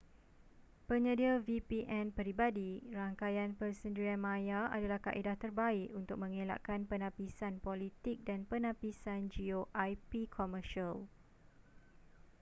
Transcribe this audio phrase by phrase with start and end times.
[0.89, 9.21] penyedia vpn peribadi rangkaian persendirian maya adalah kaedah terbaik untuk mengelakkan penapisan politik dan penapisan
[9.33, 10.95] geo ip komersial